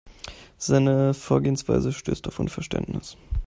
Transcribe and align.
Seine 0.57 1.13
Vorgehensweise 1.13 1.93
stößt 1.93 2.27
auf 2.27 2.39
Unverständnis. 2.39 3.17